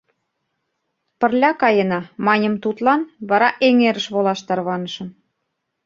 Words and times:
—Пырля 1.19 1.51
каена,— 1.61 2.01
маньым 2.25 2.55
тудлан, 2.63 3.01
вара 3.29 3.49
эҥерыш 3.67 4.05
волаш 4.13 4.39
тарванышым. 4.47 5.09